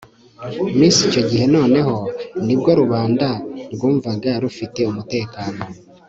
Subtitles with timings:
[0.79, 1.95] minsi icyo gihe noneho
[2.45, 3.27] ni bwo rubanda
[3.73, 5.59] rwumvaga rufite umutekano